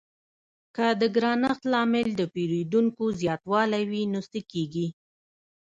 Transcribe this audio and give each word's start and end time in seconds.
که 0.75 0.85
د 1.01 1.03
ګرانښت 1.15 1.63
لامل 1.71 2.07
د 2.15 2.21
پیرودونکو 2.33 3.03
زیاتوالی 3.19 3.83
وي 3.91 4.03
نو 4.11 4.21
څه 4.31 4.39
کیږي؟ 4.51 4.87